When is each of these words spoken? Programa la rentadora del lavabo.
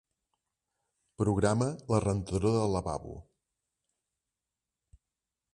Programa 1.23 1.67
la 1.93 2.01
rentadora 2.07 2.55
del 2.65 2.75
lavabo. 2.79 3.15